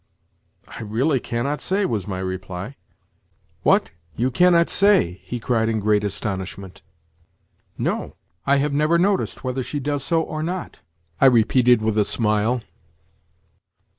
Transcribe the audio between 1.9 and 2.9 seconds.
my reply.